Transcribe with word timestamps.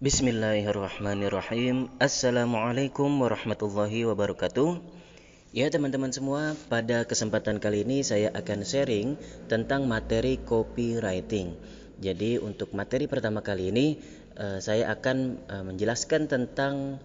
Bismillahirrahmanirrahim. 0.00 1.92
Assalamualaikum 2.00 3.20
warahmatullahi 3.20 4.08
wabarakatuh. 4.08 4.80
Ya 5.52 5.68
teman-teman 5.68 6.08
semua 6.08 6.56
pada 6.72 7.04
kesempatan 7.04 7.60
kali 7.60 7.84
ini 7.84 8.00
saya 8.00 8.32
akan 8.32 8.64
sharing 8.64 9.20
tentang 9.52 9.84
materi 9.84 10.40
copywriting. 10.40 11.52
Jadi 12.00 12.40
untuk 12.40 12.72
materi 12.72 13.12
pertama 13.12 13.44
kali 13.44 13.68
ini 13.68 14.00
uh, 14.40 14.56
saya 14.64 14.88
akan 14.88 15.36
uh, 15.52 15.64
menjelaskan 15.68 16.32
tentang 16.32 16.96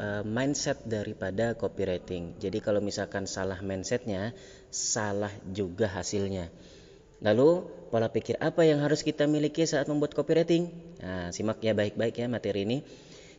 uh, 0.00 0.24
mindset 0.24 0.80
daripada 0.88 1.52
copywriting. 1.52 2.32
Jadi 2.40 2.64
kalau 2.64 2.80
misalkan 2.80 3.28
salah 3.28 3.60
mindsetnya 3.60 4.32
salah 4.72 5.36
juga 5.52 5.84
hasilnya 5.84 6.48
Lalu 7.18 7.66
pola 7.90 8.06
pikir 8.12 8.38
apa 8.38 8.62
yang 8.62 8.78
harus 8.78 9.02
kita 9.02 9.26
miliki 9.26 9.66
saat 9.66 9.90
membuat 9.90 10.14
copywriting? 10.14 10.70
Nah, 11.02 11.34
simak 11.34 11.58
ya 11.64 11.74
baik-baik 11.74 12.14
ya 12.14 12.26
materi 12.30 12.62
ini. 12.62 12.78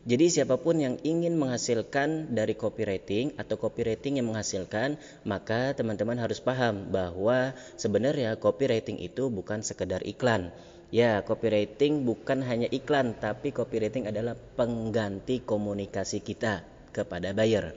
Jadi 0.00 0.32
siapa 0.32 0.56
pun 0.56 0.80
yang 0.80 0.96
ingin 1.04 1.36
menghasilkan 1.36 2.32
dari 2.32 2.56
copywriting 2.56 3.36
atau 3.36 3.60
copywriting 3.60 4.16
yang 4.16 4.32
menghasilkan, 4.32 4.96
maka 5.28 5.76
teman-teman 5.76 6.16
harus 6.16 6.40
paham 6.40 6.88
bahwa 6.88 7.52
sebenarnya 7.76 8.40
copywriting 8.40 8.96
itu 8.96 9.28
bukan 9.28 9.60
sekedar 9.60 10.00
iklan. 10.08 10.56
Ya, 10.88 11.20
copywriting 11.20 12.08
bukan 12.08 12.40
hanya 12.48 12.66
iklan, 12.72 13.12
tapi 13.20 13.52
copywriting 13.52 14.08
adalah 14.08 14.34
pengganti 14.56 15.44
komunikasi 15.44 16.24
kita 16.24 16.64
kepada 16.96 17.36
buyer. 17.36 17.76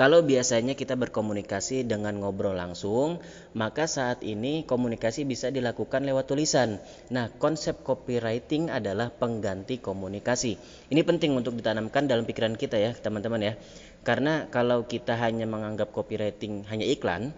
Kalau 0.00 0.24
biasanya 0.24 0.72
kita 0.80 0.96
berkomunikasi 0.96 1.84
dengan 1.84 2.16
ngobrol 2.24 2.56
langsung, 2.56 3.20
maka 3.52 3.84
saat 3.84 4.24
ini 4.24 4.64
komunikasi 4.64 5.28
bisa 5.28 5.52
dilakukan 5.52 6.08
lewat 6.08 6.24
tulisan. 6.24 6.80
Nah, 7.12 7.28
konsep 7.36 7.84
copywriting 7.84 8.72
adalah 8.72 9.12
pengganti 9.12 9.76
komunikasi. 9.76 10.56
Ini 10.88 11.04
penting 11.04 11.36
untuk 11.36 11.52
ditanamkan 11.60 12.08
dalam 12.08 12.24
pikiran 12.24 12.56
kita 12.56 12.80
ya, 12.80 12.96
teman-teman 12.96 13.44
ya. 13.44 13.52
Karena 14.00 14.48
kalau 14.48 14.88
kita 14.88 15.20
hanya 15.20 15.44
menganggap 15.44 15.92
copywriting 15.92 16.64
hanya 16.72 16.88
iklan, 16.88 17.36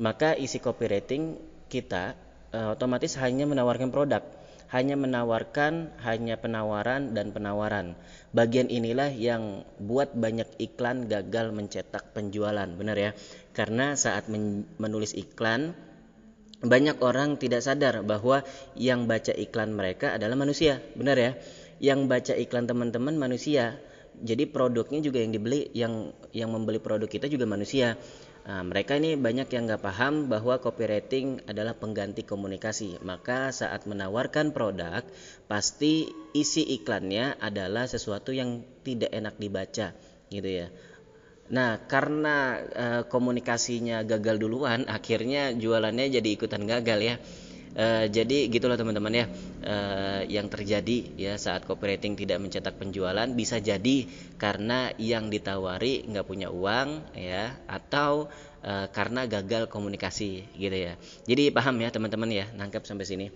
maka 0.00 0.32
isi 0.32 0.64
copywriting 0.64 1.36
kita 1.68 2.16
uh, 2.56 2.72
otomatis 2.72 3.20
hanya 3.20 3.44
menawarkan 3.44 3.92
produk 3.92 4.24
hanya 4.68 5.00
menawarkan 5.00 5.96
hanya 6.04 6.36
penawaran 6.36 7.16
dan 7.16 7.32
penawaran. 7.32 7.96
Bagian 8.36 8.68
inilah 8.68 9.08
yang 9.08 9.64
buat 9.80 10.12
banyak 10.12 10.60
iklan 10.60 11.08
gagal 11.08 11.56
mencetak 11.56 12.12
penjualan, 12.12 12.68
benar 12.76 12.96
ya? 12.96 13.10
Karena 13.56 13.96
saat 13.96 14.28
menulis 14.76 15.16
iklan 15.16 15.72
banyak 16.58 17.00
orang 17.00 17.40
tidak 17.40 17.64
sadar 17.64 18.04
bahwa 18.04 18.44
yang 18.76 19.08
baca 19.08 19.32
iklan 19.32 19.72
mereka 19.72 20.20
adalah 20.20 20.36
manusia, 20.36 20.84
benar 20.92 21.16
ya? 21.16 21.32
Yang 21.80 22.00
baca 22.10 22.34
iklan 22.36 22.68
teman-teman 22.68 23.16
manusia. 23.16 23.80
Jadi 24.18 24.50
produknya 24.50 24.98
juga 24.98 25.22
yang 25.22 25.30
dibeli, 25.30 25.70
yang 25.72 26.10
yang 26.34 26.50
membeli 26.50 26.82
produk 26.82 27.06
kita 27.06 27.30
juga 27.30 27.46
manusia. 27.46 27.94
Nah, 28.46 28.62
mereka 28.64 28.96
ini 28.96 29.18
banyak 29.18 29.50
yang 29.50 29.66
nggak 29.66 29.84
paham 29.84 30.30
bahwa 30.30 30.56
copywriting 30.62 31.42
adalah 31.50 31.74
pengganti 31.74 32.22
komunikasi. 32.22 33.02
Maka 33.02 33.50
saat 33.50 33.84
menawarkan 33.84 34.54
produk, 34.54 35.02
pasti 35.50 36.08
isi 36.32 36.62
iklannya 36.78 37.36
adalah 37.42 37.84
sesuatu 37.90 38.30
yang 38.30 38.62
tidak 38.86 39.10
enak 39.12 39.34
dibaca, 39.36 39.92
gitu 40.30 40.48
ya. 40.48 40.72
Nah, 41.48 41.80
karena 41.88 42.60
e, 42.60 42.86
komunikasinya 43.08 44.04
gagal 44.04 44.36
duluan, 44.36 44.84
akhirnya 44.96 45.56
jualannya 45.56 46.12
jadi 46.12 46.28
ikutan 46.28 46.64
gagal 46.68 47.00
ya. 47.00 47.16
E, 47.78 48.10
jadi 48.10 48.50
gitulah 48.50 48.74
teman-teman 48.74 49.14
ya 49.14 49.26
e, 49.62 49.76
yang 50.34 50.50
terjadi 50.50 51.14
ya 51.14 51.38
saat 51.38 51.62
copywriting 51.62 52.18
tidak 52.18 52.42
mencetak 52.42 52.74
penjualan 52.74 53.30
bisa 53.30 53.62
jadi 53.62 54.02
karena 54.34 54.90
yang 54.98 55.30
ditawari 55.30 56.02
nggak 56.10 56.26
punya 56.26 56.50
uang 56.50 57.14
ya 57.14 57.54
atau 57.70 58.26
e, 58.66 58.90
karena 58.90 59.30
gagal 59.30 59.70
komunikasi 59.70 60.58
gitu 60.58 60.74
ya. 60.74 60.98
Jadi 61.30 61.54
paham 61.54 61.78
ya 61.78 61.94
teman-teman 61.94 62.26
ya 62.34 62.50
nangkep 62.50 62.82
sampai 62.82 63.06
sini. 63.06 63.26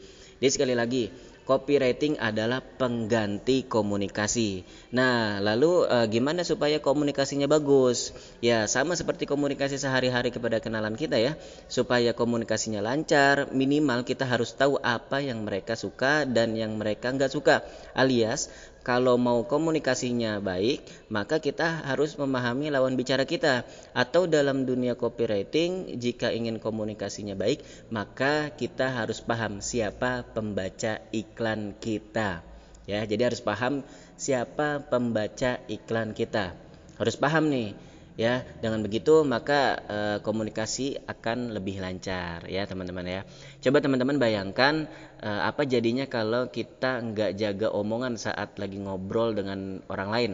Jadi 0.42 0.50
sekali 0.50 0.74
lagi 0.74 1.06
copywriting 1.42 2.18
adalah 2.18 2.62
pengganti 2.62 3.66
komunikasi. 3.66 4.62
Nah, 4.94 5.42
lalu 5.42 5.86
e, 5.86 5.96
gimana 6.10 6.46
supaya 6.46 6.78
komunikasinya 6.78 7.50
bagus? 7.50 8.14
Ya, 8.38 8.70
sama 8.70 8.94
seperti 8.94 9.26
komunikasi 9.26 9.78
sehari-hari 9.78 10.30
kepada 10.30 10.62
kenalan 10.62 10.94
kita 10.94 11.18
ya. 11.18 11.34
Supaya 11.66 12.14
komunikasinya 12.14 12.80
lancar, 12.80 13.50
minimal 13.50 14.06
kita 14.06 14.24
harus 14.24 14.54
tahu 14.54 14.78
apa 14.80 15.20
yang 15.20 15.42
mereka 15.42 15.74
suka 15.74 16.24
dan 16.24 16.54
yang 16.54 16.78
mereka 16.78 17.10
nggak 17.10 17.32
suka. 17.32 17.66
Alias 17.92 18.48
kalau 18.82 19.14
mau 19.14 19.46
komunikasinya 19.46 20.42
baik, 20.42 20.82
maka 21.06 21.38
kita 21.38 21.86
harus 21.86 22.18
memahami 22.18 22.66
lawan 22.74 22.98
bicara 22.98 23.22
kita. 23.22 23.62
Atau 23.94 24.26
dalam 24.26 24.66
dunia 24.66 24.98
copywriting, 24.98 26.02
jika 26.02 26.34
ingin 26.34 26.58
komunikasinya 26.58 27.38
baik, 27.38 27.62
maka 27.94 28.50
kita 28.50 28.90
harus 28.90 29.22
paham 29.22 29.62
siapa 29.62 30.26
pembaca 30.34 30.98
iklan 31.14 31.78
kita. 31.78 32.42
Ya, 32.90 33.06
jadi 33.06 33.30
harus 33.30 33.38
paham 33.38 33.86
siapa 34.18 34.82
pembaca 34.90 35.62
iklan 35.70 36.10
kita. 36.18 36.58
Harus 36.98 37.14
paham 37.14 37.54
nih 37.54 37.78
ya 38.16 38.44
dengan 38.60 38.84
begitu 38.84 39.24
maka 39.24 39.80
e, 39.88 39.98
komunikasi 40.20 41.00
akan 41.08 41.56
lebih 41.56 41.80
lancar 41.80 42.44
ya 42.48 42.68
teman-teman 42.68 43.04
ya. 43.08 43.20
Coba 43.64 43.80
teman-teman 43.80 44.20
bayangkan 44.20 44.88
e, 45.20 45.28
apa 45.28 45.64
jadinya 45.64 46.04
kalau 46.08 46.52
kita 46.52 47.00
nggak 47.00 47.30
jaga 47.40 47.68
omongan 47.72 48.20
saat 48.20 48.56
lagi 48.60 48.76
ngobrol 48.76 49.32
dengan 49.32 49.80
orang 49.88 50.10
lain? 50.12 50.32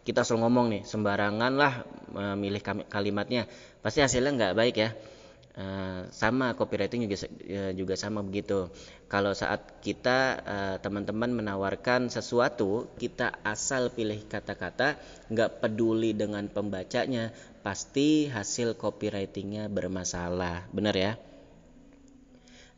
Kita 0.00 0.26
selalu 0.26 0.40
ngomong 0.42 0.66
nih 0.74 0.82
sembarangan 0.88 1.52
lah 1.54 1.74
memilih 2.10 2.62
kalimatnya. 2.88 3.46
Pasti 3.84 4.02
hasilnya 4.02 4.32
nggak 4.34 4.54
baik 4.58 4.76
ya 4.76 4.90
Uh, 5.50 6.06
sama 6.14 6.54
copywriting 6.54 7.10
juga 7.10 7.26
uh, 7.26 7.74
juga 7.74 7.98
sama 7.98 8.22
begitu. 8.22 8.70
Kalau 9.10 9.34
saat 9.34 9.82
kita 9.82 10.18
uh, 10.46 10.76
teman-teman 10.78 11.42
menawarkan 11.42 12.06
sesuatu, 12.06 12.86
kita 13.02 13.34
asal 13.42 13.90
pilih 13.90 14.22
kata-kata, 14.30 14.94
nggak 15.26 15.58
peduli 15.58 16.14
dengan 16.14 16.46
pembacanya, 16.46 17.34
pasti 17.66 18.30
hasil 18.30 18.78
copywritingnya 18.78 19.66
bermasalah, 19.66 20.70
benar 20.70 20.94
ya? 20.94 21.12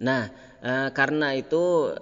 Nah, 0.00 0.32
uh, 0.64 0.88
karena 0.96 1.36
itu 1.36 1.92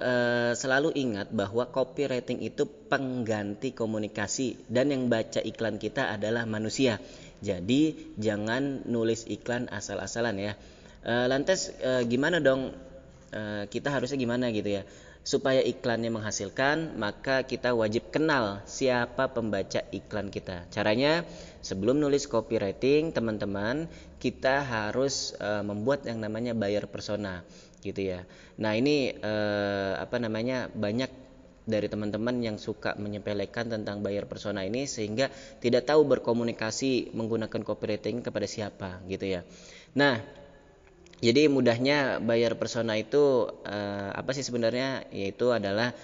selalu 0.55 0.95
ingat 0.95 1.35
bahwa 1.35 1.67
copywriting 1.67 2.47
itu 2.47 2.65
pengganti 2.65 3.75
komunikasi 3.75 4.71
dan 4.71 4.95
yang 4.95 5.11
baca 5.11 5.43
iklan 5.43 5.83
kita 5.83 6.15
adalah 6.15 6.47
manusia. 6.47 7.03
Jadi 7.41 8.13
jangan 8.21 8.85
nulis 8.85 9.25
iklan 9.25 9.69
asal-asalan 9.73 10.37
ya. 10.37 10.53
E, 11.01 11.13
lantas 11.29 11.73
e, 11.81 12.05
gimana 12.05 12.41
dong 12.41 12.77
e, 13.33 13.65
kita 13.73 13.89
harusnya 13.89 14.21
gimana 14.21 14.53
gitu 14.53 14.81
ya? 14.81 14.83
Supaya 15.21 15.61
iklannya 15.61 16.09
menghasilkan, 16.13 16.97
maka 16.97 17.45
kita 17.45 17.77
wajib 17.77 18.09
kenal 18.09 18.65
siapa 18.65 19.33
pembaca 19.33 19.85
iklan 19.93 20.33
kita. 20.33 20.69
Caranya 20.73 21.25
sebelum 21.61 22.01
nulis 22.01 22.25
copywriting, 22.25 23.13
teman-teman, 23.13 23.89
kita 24.21 24.65
harus 24.65 25.33
e, 25.41 25.65
membuat 25.65 26.05
yang 26.05 26.21
namanya 26.21 26.53
buyer 26.53 26.85
persona 26.89 27.45
gitu 27.81 28.13
ya. 28.13 28.29
Nah, 28.61 28.77
ini 28.77 29.17
e, 29.17 29.35
apa 29.97 30.21
namanya? 30.21 30.69
banyak 30.69 31.30
dari 31.71 31.87
teman-teman 31.87 32.43
yang 32.43 32.59
suka 32.59 32.99
menyepelekan 32.99 33.71
tentang 33.71 34.03
buyer 34.03 34.27
persona 34.27 34.67
ini 34.67 34.85
sehingga 34.91 35.31
tidak 35.63 35.87
tahu 35.87 36.05
berkomunikasi 36.05 37.15
menggunakan 37.15 37.63
copywriting 37.63 38.27
kepada 38.27 38.45
siapa 38.51 39.01
gitu 39.07 39.39
ya. 39.39 39.47
Nah, 39.95 40.19
jadi 41.21 41.47
mudahnya 41.47 42.19
buyer 42.19 42.59
persona 42.59 42.99
itu 42.99 43.47
uh, 43.65 44.11
apa 44.11 44.35
sih 44.35 44.43
sebenarnya? 44.43 45.07
Yaitu 45.15 45.55
adalah 45.55 45.95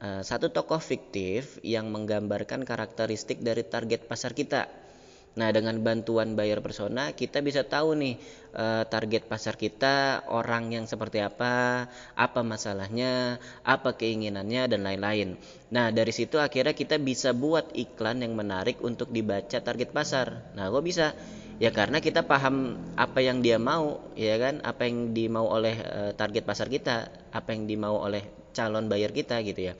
uh, 0.00 0.22
satu 0.24 0.48
tokoh 0.48 0.80
fiktif 0.80 1.60
yang 1.60 1.92
menggambarkan 1.92 2.64
karakteristik 2.64 3.44
dari 3.44 3.62
target 3.66 4.08
pasar 4.08 4.32
kita 4.32 4.89
Nah, 5.30 5.54
dengan 5.54 5.78
bantuan 5.78 6.34
buyer 6.34 6.58
persona 6.58 7.14
kita 7.14 7.38
bisa 7.38 7.62
tahu 7.62 7.94
nih 7.94 8.14
eh, 8.50 8.82
target 8.90 9.30
pasar 9.30 9.54
kita, 9.54 10.26
orang 10.26 10.74
yang 10.74 10.84
seperti 10.90 11.22
apa, 11.22 11.86
apa 12.18 12.40
masalahnya, 12.42 13.38
apa 13.62 13.94
keinginannya 13.94 14.66
dan 14.66 14.82
lain-lain. 14.82 15.38
Nah, 15.70 15.94
dari 15.94 16.10
situ 16.10 16.42
akhirnya 16.42 16.74
kita 16.74 16.98
bisa 16.98 17.30
buat 17.30 17.70
iklan 17.78 18.26
yang 18.26 18.34
menarik 18.34 18.82
untuk 18.82 19.14
dibaca 19.14 19.62
target 19.62 19.94
pasar. 19.94 20.50
Nah, 20.58 20.66
kok 20.66 20.82
bisa? 20.82 21.14
Ya 21.62 21.70
karena 21.70 22.00
kita 22.02 22.24
paham 22.26 22.74
apa 22.96 23.20
yang 23.22 23.38
dia 23.44 23.60
mau, 23.60 24.00
ya 24.18 24.34
kan? 24.40 24.58
Apa 24.66 24.88
yang 24.90 25.14
dimau 25.14 25.46
oleh 25.46 25.76
eh, 25.78 26.12
target 26.18 26.42
pasar 26.42 26.66
kita, 26.66 27.06
apa 27.30 27.54
yang 27.54 27.70
dimau 27.70 28.02
oleh 28.02 28.24
calon 28.50 28.90
buyer 28.90 29.14
kita 29.14 29.38
gitu 29.46 29.70
ya. 29.70 29.74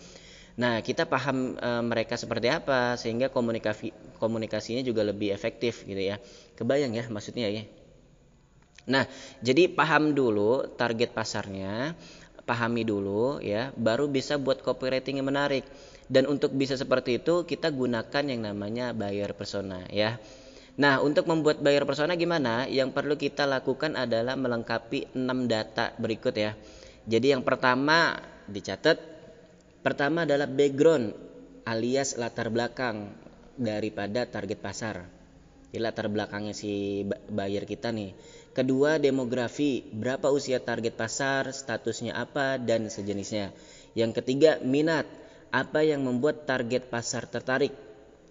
Nah, 0.61 0.85
kita 0.85 1.09
paham 1.09 1.57
e, 1.57 1.71
mereka 1.81 2.21
seperti 2.21 2.53
apa 2.53 3.01
sehingga 3.01 3.33
komunikasi 3.33 3.97
komunikasinya 4.21 4.85
juga 4.85 5.01
lebih 5.09 5.33
efektif 5.33 5.89
gitu 5.89 5.97
ya. 5.97 6.21
Kebayang 6.53 6.93
ya 6.93 7.09
maksudnya 7.09 7.49
ya. 7.49 7.65
Nah, 8.93 9.09
jadi 9.41 9.73
paham 9.73 10.13
dulu 10.13 10.69
target 10.77 11.17
pasarnya, 11.17 11.97
pahami 12.45 12.85
dulu 12.85 13.41
ya, 13.41 13.73
baru 13.73 14.13
bisa 14.13 14.37
buat 14.37 14.61
copywriting 14.61 15.25
yang 15.25 15.33
menarik. 15.33 15.65
Dan 16.11 16.29
untuk 16.29 16.53
bisa 16.53 16.77
seperti 16.77 17.23
itu 17.23 17.49
kita 17.49 17.73
gunakan 17.73 18.25
yang 18.27 18.45
namanya 18.45 18.93
buyer 18.93 19.33
persona 19.33 19.87
ya. 19.89 20.21
Nah, 20.77 21.01
untuk 21.01 21.25
membuat 21.25 21.63
buyer 21.65 21.87
persona 21.89 22.19
gimana? 22.21 22.69
Yang 22.69 22.93
perlu 22.93 23.15
kita 23.17 23.49
lakukan 23.49 23.97
adalah 23.97 24.37
melengkapi 24.37 25.17
6 25.17 25.49
data 25.49 25.95
berikut 25.97 26.35
ya. 26.37 26.53
Jadi 27.07 27.33
yang 27.33 27.47
pertama 27.47 28.19
dicatat 28.51 29.20
pertama 29.81 30.29
adalah 30.29 30.49
background 30.49 31.13
alias 31.65 32.17
latar 32.17 32.49
belakang 32.49 33.13
daripada 33.57 34.25
target 34.25 34.59
pasar. 34.61 35.05
Jadi 35.71 35.79
latar 35.79 36.11
belakangnya 36.11 36.51
si 36.57 37.05
buyer 37.31 37.63
kita 37.63 37.95
nih. 37.95 38.11
Kedua, 38.51 38.99
demografi, 38.99 39.87
berapa 39.95 40.27
usia 40.35 40.59
target 40.59 40.99
pasar, 40.99 41.55
statusnya 41.55 42.19
apa 42.19 42.59
dan 42.59 42.91
sejenisnya. 42.91 43.55
Yang 43.95 44.19
ketiga, 44.19 44.59
minat, 44.59 45.07
apa 45.55 45.87
yang 45.87 46.03
membuat 46.03 46.47
target 46.51 46.91
pasar 46.91 47.31
tertarik 47.31 47.71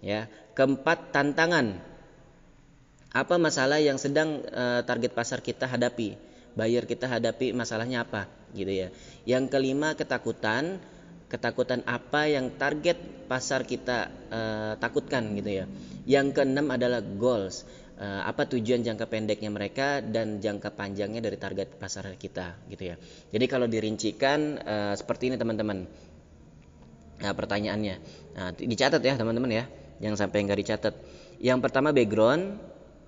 ya. 0.04 0.28
Keempat 0.52 1.16
tantangan. 1.16 1.80
Apa 3.10 3.40
masalah 3.40 3.80
yang 3.80 3.96
sedang 3.96 4.44
uh, 4.52 4.84
target 4.84 5.16
pasar 5.16 5.40
kita 5.40 5.64
hadapi? 5.64 6.20
Buyer 6.52 6.84
kita 6.84 7.08
hadapi 7.08 7.56
masalahnya 7.56 8.04
apa 8.04 8.28
gitu 8.52 8.68
ya. 8.68 8.88
Yang 9.24 9.54
kelima 9.54 9.96
ketakutan 9.96 10.82
ketakutan 11.30 11.86
apa 11.86 12.26
yang 12.26 12.50
target 12.58 12.98
pasar 13.30 13.62
kita 13.62 14.10
uh, 14.28 14.72
takutkan 14.82 15.30
gitu 15.38 15.62
ya 15.62 15.64
yang 16.04 16.34
keenam 16.34 16.66
adalah 16.74 16.98
goals 16.98 17.62
uh, 18.02 18.26
apa 18.26 18.50
tujuan 18.50 18.82
jangka 18.82 19.06
pendeknya 19.06 19.48
mereka 19.54 20.02
dan 20.02 20.42
jangka 20.42 20.74
panjangnya 20.74 21.22
dari 21.22 21.38
target 21.38 21.78
pasar 21.78 22.10
kita 22.18 22.58
gitu 22.66 22.90
ya 22.90 22.96
jadi 23.30 23.46
kalau 23.46 23.70
dirincikan 23.70 24.58
uh, 24.58 24.94
seperti 24.98 25.30
ini 25.30 25.38
teman-teman 25.38 25.86
Nah, 27.20 27.32
pertanyaannya. 27.36 27.96
Nah, 28.36 28.50
dicatat 28.56 29.00
ya 29.04 29.14
teman-teman 29.14 29.52
ya. 29.52 29.64
Yang 30.00 30.24
sampai 30.24 30.48
nggak 30.48 30.60
dicatat. 30.64 30.94
Yang 31.40 31.58
pertama 31.60 31.92
background 31.92 32.56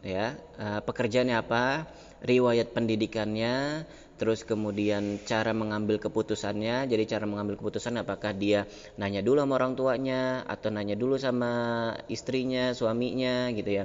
ya, 0.02 0.34
uh, 0.58 0.80
pekerjaannya 0.82 1.36
apa, 1.38 1.86
riwayat 2.22 2.74
pendidikannya, 2.74 3.86
terus 4.18 4.46
kemudian 4.46 5.22
cara 5.26 5.50
mengambil 5.50 5.98
keputusannya. 5.98 6.86
Jadi 6.86 7.04
cara 7.10 7.26
mengambil 7.26 7.58
keputusan 7.58 7.98
apakah 7.98 8.34
dia 8.34 8.66
nanya 8.98 9.22
dulu 9.22 9.42
sama 9.42 9.58
orang 9.58 9.74
tuanya 9.74 10.46
atau 10.46 10.70
nanya 10.70 10.94
dulu 10.94 11.18
sama 11.18 11.50
istrinya, 12.06 12.74
suaminya 12.74 13.50
gitu 13.54 13.82
ya. 13.82 13.84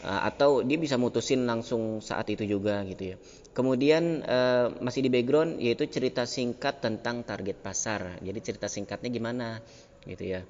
Uh, 0.00 0.22
atau 0.24 0.64
dia 0.64 0.80
bisa 0.80 0.96
mutusin 0.96 1.44
langsung 1.44 2.00
saat 2.00 2.24
itu 2.32 2.48
juga 2.48 2.80
gitu 2.88 3.14
ya. 3.14 3.16
Kemudian 3.52 4.24
uh, 4.24 4.72
masih 4.80 5.04
di 5.04 5.10
background 5.12 5.60
yaitu 5.60 5.84
cerita 5.92 6.24
singkat 6.24 6.80
tentang 6.80 7.20
target 7.26 7.60
pasar. 7.60 8.16
Jadi 8.24 8.38
cerita 8.40 8.64
singkatnya 8.64 9.12
gimana 9.12 9.60
gitu 10.08 10.24
ya. 10.24 10.40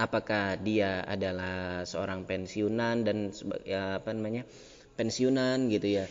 Apakah 0.00 0.56
dia 0.56 1.04
adalah 1.04 1.84
seorang 1.84 2.24
pensiunan 2.24 3.04
dan 3.04 3.28
ya, 3.68 4.00
apa 4.00 4.16
namanya? 4.16 4.48
pensiunan 4.96 5.68
gitu 5.68 6.00
ya. 6.00 6.04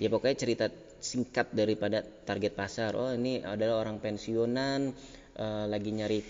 Ya 0.00 0.08
pokoknya 0.12 0.36
cerita 0.36 0.66
singkat 1.00 1.52
daripada 1.56 2.04
target 2.04 2.52
pasar. 2.52 2.92
Oh, 2.96 3.12
ini 3.12 3.40
adalah 3.40 3.80
orang 3.80 4.00
pensiunan 4.00 4.92
uh, 5.40 5.64
lagi 5.68 5.90
nyari 5.92 6.20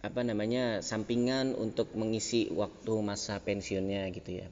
apa 0.00 0.20
namanya? 0.24 0.80
sampingan 0.80 1.52
untuk 1.56 1.92
mengisi 1.96 2.48
waktu 2.48 2.92
masa 3.04 3.36
pensiunnya 3.40 4.08
gitu 4.16 4.40
ya. 4.40 4.48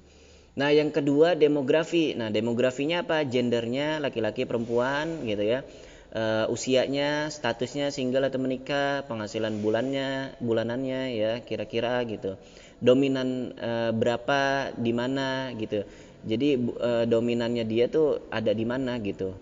Nah, 0.58 0.74
yang 0.74 0.90
kedua 0.90 1.38
demografi. 1.38 2.18
Nah, 2.18 2.28
demografinya 2.34 3.06
apa? 3.06 3.24
Gendernya 3.24 4.02
laki-laki 4.02 4.44
perempuan 4.44 5.24
gitu 5.24 5.44
ya. 5.44 5.64
Uh, 6.08 6.48
usianya, 6.48 7.28
statusnya 7.28 7.92
single 7.92 8.24
atau 8.24 8.40
menikah, 8.40 9.04
penghasilan 9.04 9.60
bulannya, 9.60 10.40
bulanannya 10.40 11.12
ya, 11.12 11.32
kira-kira 11.44 12.00
gitu. 12.08 12.40
Dominan 12.80 13.52
uh, 13.60 13.92
berapa 13.92 14.72
di 14.72 14.96
mana 14.96 15.52
gitu. 15.60 15.84
Jadi 16.24 16.56
uh, 16.80 17.04
dominannya 17.04 17.68
dia 17.68 17.92
tuh 17.92 18.24
ada 18.32 18.56
di 18.56 18.64
mana 18.64 18.96
gitu. 19.04 19.36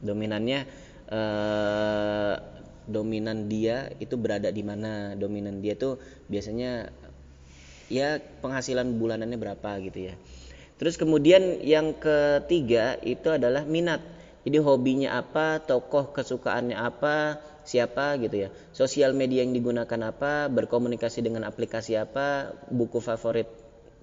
Dominannya 0.00 0.64
uh, 1.12 2.34
dominan 2.88 3.44
dia 3.52 3.92
itu 4.00 4.16
berada 4.16 4.48
di 4.48 4.64
mana? 4.64 5.12
Dominan 5.12 5.60
dia 5.60 5.76
tuh 5.76 6.00
biasanya 6.32 6.88
ya 7.92 8.16
penghasilan 8.40 8.96
bulanannya 8.96 9.36
berapa 9.36 9.76
gitu 9.84 10.08
ya. 10.08 10.16
Terus 10.80 10.96
kemudian 10.96 11.60
yang 11.60 11.92
ketiga 12.00 12.96
itu 13.04 13.28
adalah 13.28 13.68
minat. 13.68 14.16
Jadi 14.48 14.64
hobinya 14.64 15.20
apa, 15.20 15.60
tokoh 15.60 16.08
kesukaannya 16.16 16.72
apa, 16.72 17.36
siapa 17.68 18.16
gitu 18.16 18.48
ya. 18.48 18.50
Sosial 18.72 19.12
media 19.12 19.44
yang 19.44 19.52
digunakan 19.52 20.08
apa, 20.08 20.48
berkomunikasi 20.48 21.20
dengan 21.20 21.44
aplikasi 21.44 22.00
apa, 22.00 22.56
buku 22.72 22.96
favorit 22.96 23.44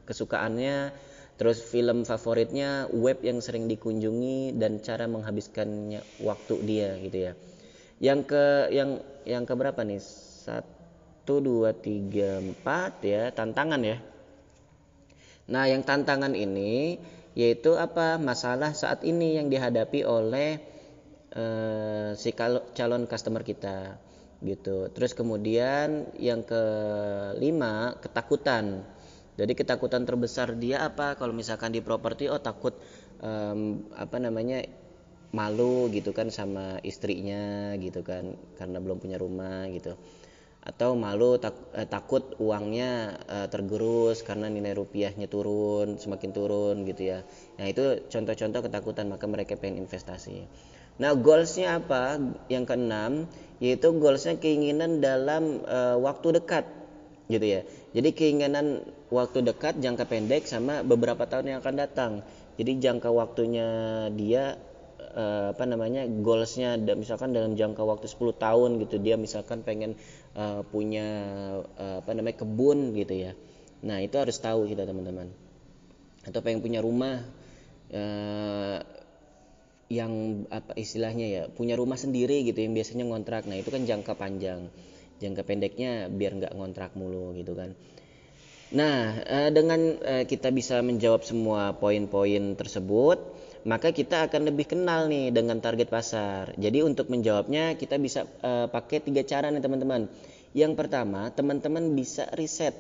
kesukaannya, 0.06 0.94
terus 1.42 1.65
film 1.65 2.06
favoritnya, 2.06 2.86
web 2.94 3.25
yang 3.25 3.42
sering 3.42 3.65
dikunjungi 3.65 4.53
dan 4.53 4.86
cara 4.86 5.09
menghabiskannya 5.09 6.06
waktu 6.21 6.53
dia 6.62 6.94
gitu 7.01 7.18
ya. 7.25 7.33
Yang 7.97 8.19
ke 8.30 8.45
yang 8.69 9.01
yang 9.25 9.50
ke 9.50 9.53
berapa 9.57 9.81
nih? 9.81 9.97
Satu, 10.45 11.42
dua, 11.42 11.74
tiga, 11.74 12.38
empat 12.38 13.01
ya, 13.01 13.33
tantangan 13.33 13.81
ya 13.81 13.97
Nah, 15.45 15.69
yang 15.69 15.86
tantangan 15.86 16.33
ini 16.33 16.97
yaitu 17.35 17.75
apa? 17.75 18.15
Masalah 18.17 18.71
saat 18.71 19.03
ini 19.03 19.35
yang 19.37 19.51
dihadapi 19.51 20.07
oleh 20.07 20.57
uh, 21.35 22.15
si 22.15 22.31
calon 22.73 23.03
customer 23.05 23.43
kita 23.43 23.99
gitu. 24.41 24.89
Terus 24.95 25.11
kemudian 25.11 26.09
yang 26.17 26.41
kelima, 26.47 27.99
ketakutan. 27.99 28.87
Jadi 29.35 29.51
ketakutan 29.51 30.07
terbesar 30.07 30.55
dia 30.55 30.87
apa? 30.87 31.19
Kalau 31.19 31.35
misalkan 31.35 31.75
di 31.75 31.83
properti 31.83 32.31
oh 32.31 32.39
takut 32.39 32.73
um, 33.19 33.91
apa 33.93 34.17
namanya? 34.17 34.63
malu 35.35 35.91
gitu 35.91 36.15
kan 36.15 36.31
sama 36.31 36.79
istrinya 36.79 37.75
gitu 37.75 37.99
kan 38.07 38.39
karena 38.55 38.79
belum 38.79 39.03
punya 39.03 39.19
rumah 39.19 39.67
gitu 39.67 39.99
atau 40.65 40.97
malu 40.97 41.38
tak, 41.38 41.53
eh, 41.77 41.85
takut 41.85 42.33
uangnya 42.41 43.21
eh, 43.29 43.47
tergerus 43.53 44.25
karena 44.25 44.50
nilai 44.50 44.73
rupiahnya 44.73 45.29
turun 45.29 46.01
semakin 46.01 46.31
turun 46.33 46.75
gitu 46.89 47.13
ya. 47.13 47.19
Nah 47.62 47.69
itu 47.69 48.01
contoh-contoh 48.09 48.65
ketakutan 48.65 49.06
maka 49.06 49.29
mereka 49.29 49.53
pengen 49.53 49.85
investasi. 49.85 50.50
Nah 50.97 51.13
goalsnya 51.13 51.77
apa? 51.77 52.17
Yang 52.50 52.65
keenam 52.73 53.13
yaitu 53.62 53.94
goalsnya 53.94 54.41
keinginan 54.41 55.06
dalam 55.06 55.62
eh, 55.69 55.97
waktu 56.01 56.41
dekat 56.41 56.65
gitu 57.29 57.45
ya. 57.45 57.61
Jadi 57.94 58.09
keinginan 58.18 58.81
waktu 59.13 59.45
dekat 59.45 59.78
jangka 59.78 60.09
pendek 60.09 60.49
sama 60.49 60.81
beberapa 60.81 61.30
tahun 61.30 61.56
yang 61.56 61.59
akan 61.61 61.75
datang. 61.78 62.11
Jadi 62.57 62.81
jangka 62.81 63.09
waktunya 63.13 63.68
dia 64.18 64.57
uh, 65.16 65.56
apa 65.56 65.63
namanya 65.66 66.06
goalsnya 66.07 66.78
misalkan 66.95 67.31
dalam 67.31 67.56
jangka 67.56 67.81
waktu 67.81 68.06
10 68.11 68.35
tahun 68.35 68.69
gitu 68.85 68.95
dia 68.99 69.16
misalkan 69.16 69.63
pengen 69.63 69.95
uh, 70.35 70.61
punya 70.68 71.07
uh, 71.80 72.04
apa 72.04 72.11
namanya 72.11 72.44
kebun 72.44 72.94
gitu 72.94 73.15
ya. 73.15 73.31
Nah 73.81 74.04
itu 74.04 74.15
harus 74.19 74.37
tahu 74.37 74.68
kita 74.69 74.83
teman-teman. 74.83 75.31
Atau 76.27 76.44
pengen 76.44 76.61
punya 76.61 76.83
rumah 76.83 77.23
uh, 77.95 78.80
yang 79.87 80.44
apa 80.49 80.75
istilahnya 80.75 81.25
ya 81.30 81.44
punya 81.47 81.80
rumah 81.80 81.95
sendiri 81.95 82.44
gitu 82.44 82.59
yang 82.61 82.75
biasanya 82.75 83.07
ngontrak. 83.07 83.47
Nah 83.47 83.57
itu 83.57 83.71
kan 83.71 83.87
jangka 83.87 84.13
panjang. 84.19 84.68
Jangka 85.23 85.47
pendeknya 85.47 86.11
biar 86.11 86.35
nggak 86.35 86.54
ngontrak 86.54 86.92
mulu 86.99 87.31
gitu 87.39 87.56
kan. 87.56 87.71
Nah 88.75 89.23
dengan 89.54 90.01
kita 90.25 90.49
bisa 90.51 90.81
menjawab 90.81 91.23
semua 91.23 91.77
poin-poin 91.77 92.57
tersebut 92.57 93.21
maka 93.66 93.90
kita 93.90 94.30
akan 94.30 94.54
lebih 94.54 94.69
kenal 94.69 95.10
nih 95.10 95.34
dengan 95.34 95.57
target 95.57 95.90
pasar. 95.90 96.54
Jadi 96.54 96.86
untuk 96.86 97.10
menjawabnya 97.10 97.74
kita 97.74 97.98
bisa 97.98 98.30
uh, 98.45 98.69
pakai 98.69 99.02
tiga 99.02 99.26
cara 99.26 99.50
nih 99.50 99.60
teman-teman. 99.60 100.06
Yang 100.54 100.74
pertama, 100.78 101.34
teman-teman 101.34 101.98
bisa 101.98 102.30
riset 102.38 102.78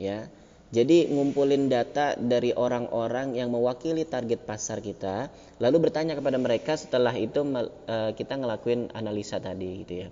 ya. 0.00 0.26
Jadi 0.74 1.06
ngumpulin 1.14 1.70
data 1.70 2.18
dari 2.18 2.50
orang-orang 2.50 3.38
yang 3.38 3.54
mewakili 3.54 4.02
target 4.02 4.42
pasar 4.42 4.82
kita, 4.82 5.30
lalu 5.62 5.86
bertanya 5.86 6.18
kepada 6.18 6.42
mereka 6.42 6.74
setelah 6.74 7.14
itu 7.14 7.46
uh, 7.46 8.10
kita 8.10 8.34
ngelakuin 8.34 8.90
analisa 8.90 9.38
tadi 9.38 9.86
gitu 9.86 9.94
ya. 10.02 10.08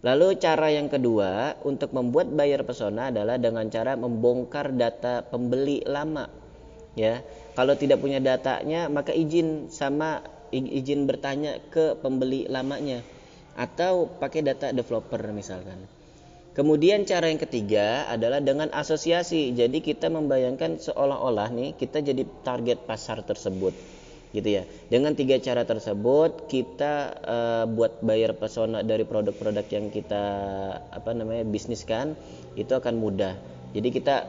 Lalu 0.00 0.40
cara 0.40 0.72
yang 0.72 0.88
kedua 0.88 1.60
untuk 1.68 1.92
membuat 1.92 2.32
buyer 2.32 2.64
persona 2.64 3.12
adalah 3.12 3.36
dengan 3.36 3.68
cara 3.68 4.00
membongkar 4.00 4.72
data 4.72 5.20
pembeli 5.20 5.84
lama 5.84 6.39
ya. 6.98 7.22
Kalau 7.54 7.74
tidak 7.76 8.00
punya 8.00 8.22
datanya 8.22 8.86
maka 8.86 9.12
izin 9.12 9.68
sama 9.68 10.22
izin 10.50 11.06
bertanya 11.06 11.58
ke 11.70 11.98
pembeli 11.98 12.46
lamanya. 12.50 13.02
Atau 13.58 14.08
pakai 14.18 14.46
data 14.46 14.70
developer 14.70 15.20
misalkan. 15.34 15.84
Kemudian 16.50 17.06
cara 17.06 17.30
yang 17.30 17.38
ketiga 17.38 18.10
adalah 18.10 18.42
dengan 18.42 18.68
asosiasi. 18.74 19.54
Jadi 19.54 19.78
kita 19.80 20.10
membayangkan 20.10 20.82
seolah-olah 20.82 21.48
nih 21.54 21.78
kita 21.78 22.02
jadi 22.02 22.26
target 22.42 22.84
pasar 22.84 23.22
tersebut. 23.22 23.70
Gitu 24.30 24.46
ya. 24.46 24.62
Dengan 24.90 25.14
tiga 25.14 25.38
cara 25.38 25.62
tersebut 25.66 26.50
kita 26.50 26.92
uh, 27.22 27.64
buat 27.70 28.02
bayar 28.02 28.34
pesona 28.38 28.82
dari 28.82 29.02
produk-produk 29.06 29.66
yang 29.70 29.90
kita 29.90 30.24
apa 30.90 31.10
namanya 31.14 31.46
bisniskan 31.46 32.18
itu 32.54 32.70
akan 32.74 32.98
mudah. 32.98 33.34
Jadi 33.70 33.88
kita 33.94 34.26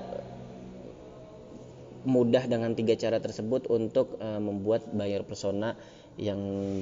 mudah 2.04 2.46
dengan 2.50 2.74
tiga 2.74 2.98
cara 2.98 3.22
tersebut 3.22 3.70
untuk 3.70 4.18
uh, 4.22 4.42
membuat 4.42 4.90
bayar 4.94 5.26
persona 5.26 5.78
yang 6.20 6.40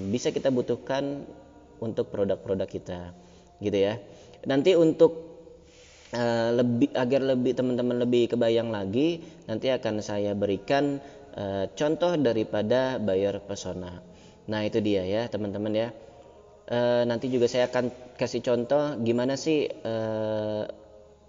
bisa 0.09 0.33
kita 0.33 0.49
butuhkan 0.49 1.27
untuk 1.79 2.11
produk-produk 2.11 2.69
kita 2.69 3.13
gitu 3.59 3.77
ya. 3.77 3.99
Nanti 4.47 4.75
untuk 4.75 5.29
uh, 6.15 6.49
lebih 6.55 6.89
agar 6.95 7.21
lebih 7.35 7.53
teman-teman 7.55 8.03
lebih 8.03 8.35
kebayang 8.35 8.71
lagi 8.71 9.23
nanti 9.45 9.69
akan 9.69 9.99
saya 9.99 10.33
berikan 10.33 10.99
uh, 11.35 11.67
contoh 11.75 12.15
daripada 12.19 12.97
bayar 12.97 13.43
persona. 13.43 14.01
Nah 14.49 14.61
itu 14.65 14.79
dia 14.81 15.05
ya 15.05 15.27
teman-teman 15.27 15.73
ya. 15.75 15.89
Uh, 16.69 17.01
nanti 17.09 17.33
juga 17.33 17.49
saya 17.49 17.65
akan 17.65 17.89
kasih 18.13 18.45
contoh 18.45 19.01
gimana 19.01 19.33
sih 19.33 19.65
uh, 19.65 20.69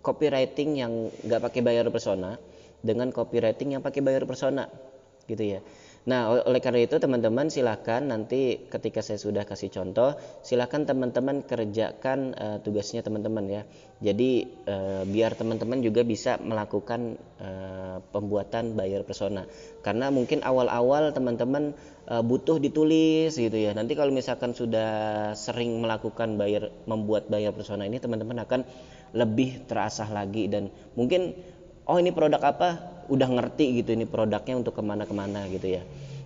copywriting 0.04 0.76
yang 0.76 1.08
nggak 1.24 1.40
pakai 1.40 1.60
bayar 1.64 1.88
persona 1.88 2.36
dengan 2.80 3.12
copywriting 3.12 3.76
yang 3.78 3.82
pakai 3.84 4.00
bayar 4.00 4.24
persona 4.24 4.68
gitu 5.30 5.58
ya. 5.58 5.60
Nah, 6.00 6.32
oleh 6.32 6.64
karena 6.64 6.80
itu 6.80 6.96
teman-teman 6.96 7.52
silahkan 7.52 8.00
nanti 8.00 8.64
ketika 8.72 9.04
saya 9.04 9.20
sudah 9.20 9.44
kasih 9.44 9.68
contoh, 9.68 10.16
silahkan 10.40 10.88
teman-teman 10.88 11.44
kerjakan 11.44 12.32
uh, 12.40 12.56
tugasnya 12.64 13.04
teman-teman 13.04 13.44
ya. 13.44 13.62
Jadi 14.00 14.48
uh, 14.64 15.04
biar 15.04 15.36
teman-teman 15.36 15.84
juga 15.84 16.00
bisa 16.00 16.40
melakukan 16.40 17.20
uh, 17.36 18.00
pembuatan 18.16 18.72
bayar 18.80 19.04
persona. 19.04 19.44
Karena 19.84 20.08
mungkin 20.08 20.40
awal-awal 20.40 21.12
teman-teman 21.12 21.76
uh, 22.08 22.24
butuh 22.24 22.56
ditulis 22.56 23.36
gitu 23.36 23.60
ya. 23.60 23.76
Nanti 23.76 23.92
kalau 23.92 24.08
misalkan 24.08 24.56
sudah 24.56 25.36
sering 25.36 25.84
melakukan 25.84 26.40
bayar 26.40 26.72
membuat 26.88 27.28
bayar 27.28 27.52
persona 27.52 27.84
ini 27.84 28.00
teman-teman 28.00 28.40
akan 28.40 28.64
lebih 29.12 29.68
terasah 29.68 30.08
lagi 30.08 30.48
dan 30.48 30.72
mungkin 30.96 31.36
oh 31.86 31.96
ini 31.96 32.10
produk 32.10 32.42
apa? 32.42 32.68
Udah 33.10 33.26
ngerti 33.26 33.82
gitu 33.82 33.94
ini 33.94 34.06
produknya 34.06 34.58
untuk 34.58 34.76
ke 34.76 34.82
mana-kemana 34.82 35.46
gitu 35.50 35.80
ya. 35.80 35.82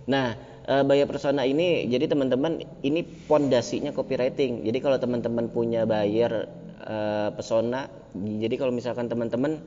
Nah 0.09 0.35
e, 0.65 0.73
bayar 0.85 1.09
persona 1.09 1.45
ini 1.45 1.87
jadi 1.89 2.11
teman-teman 2.11 2.61
ini 2.83 3.01
pondasinya 3.03 3.93
copywriting. 3.95 4.65
Jadi 4.65 4.77
kalau 4.83 4.97
teman-teman 4.97 5.49
punya 5.49 5.87
bayar 5.87 6.49
e, 6.81 6.95
pesona 7.33 7.89
jadi 8.15 8.55
kalau 8.55 8.71
misalkan 8.71 9.11
teman-teman 9.11 9.59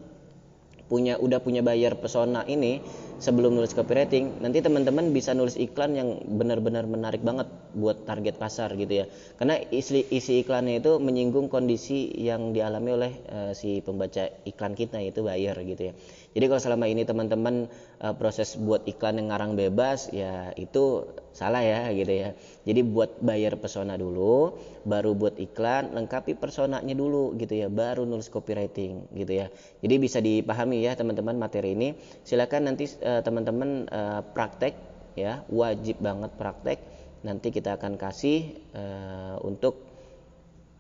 punya 0.89 1.21
udah 1.21 1.39
punya 1.45 1.61
bayar 1.61 2.01
pesona 2.01 2.49
ini 2.49 2.81
sebelum 3.19 3.59
nulis 3.59 3.75
copywriting 3.75 4.39
nanti 4.39 4.63
teman-teman 4.63 5.11
bisa 5.11 5.35
nulis 5.35 5.59
iklan 5.59 5.99
yang 5.99 6.23
benar-benar 6.39 6.87
menarik 6.87 7.23
banget 7.27 7.51
buat 7.75 8.07
target 8.07 8.39
pasar 8.39 8.75
gitu 8.79 9.05
ya. 9.05 9.07
Karena 9.37 9.59
isi, 9.75 10.07
isi 10.09 10.47
iklannya 10.47 10.79
itu 10.79 11.03
menyinggung 11.03 11.51
kondisi 11.51 12.11
yang 12.15 12.55
dialami 12.55 12.91
oleh 12.95 13.13
uh, 13.31 13.53
si 13.53 13.83
pembaca 13.83 14.31
iklan 14.47 14.79
kita 14.79 15.03
yaitu 15.03 15.27
buyer 15.27 15.59
gitu 15.67 15.91
ya. 15.91 15.93
Jadi 16.39 16.45
kalau 16.47 16.63
selama 16.63 16.87
ini 16.87 17.03
teman-teman 17.03 17.67
uh, 17.99 18.15
proses 18.15 18.55
buat 18.55 18.87
iklan 18.87 19.19
yang 19.19 19.35
ngarang 19.35 19.59
bebas 19.59 20.15
ya 20.15 20.55
itu 20.55 21.11
salah 21.35 21.63
ya 21.63 21.91
gitu 21.91 22.11
ya. 22.15 22.39
Jadi 22.67 22.81
buat 22.87 23.19
bayar 23.19 23.59
pesona 23.59 23.99
dulu 23.99 24.55
baru 24.87 25.13
buat 25.19 25.37
iklan 25.37 25.93
lengkapi 25.95 26.39
personanya 26.39 26.95
dulu 26.95 27.35
gitu 27.37 27.55
ya 27.59 27.67
baru 27.67 28.07
nulis 28.07 28.31
copywriting 28.31 29.11
gitu 29.15 29.33
ya. 29.33 29.47
Jadi 29.83 29.95
bisa 29.99 30.19
dipahami 30.23 30.87
ya 30.87 30.95
teman-teman 30.95 31.35
materi 31.35 31.75
ini. 31.75 31.99
Silakan 32.23 32.71
nanti 32.71 32.87
uh, 33.03 33.08
teman-teman 33.25 33.87
uh, 33.89 34.21
praktek 34.35 34.75
ya 35.19 35.43
wajib 35.51 35.99
banget 35.99 36.33
praktek. 36.39 36.79
Nanti 37.27 37.51
kita 37.51 37.75
akan 37.75 37.99
kasih 37.99 38.55
uh, 38.79 39.37
untuk 39.43 39.83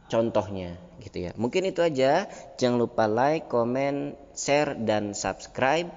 contohnya 0.07 0.79
gitu 1.03 1.29
ya. 1.29 1.35
Mungkin 1.35 1.69
itu 1.69 1.83
aja. 1.83 2.31
Jangan 2.57 2.79
lupa 2.79 3.05
like 3.11 3.51
comment 3.51 4.15
share 4.39 4.79
dan 4.79 5.13
subscribe 5.13 5.91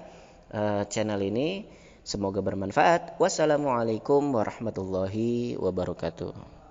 uh, 0.50 0.82
channel 0.90 1.22
ini. 1.22 1.66
Semoga 2.02 2.42
bermanfaat. 2.42 3.22
Wassalamualaikum 3.22 4.34
warahmatullahi 4.34 5.54
wabarakatuh 5.54 6.61